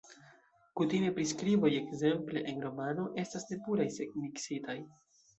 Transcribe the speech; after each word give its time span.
Kutime 0.79 1.09
priskriboj, 1.17 1.69
ekzemple 1.79 2.41
en 2.51 2.63
romano, 2.67 3.05
estas 3.25 3.45
ne 3.51 3.59
puraj 3.67 3.87
sed 3.99 4.17
miksitaj. 4.23 4.77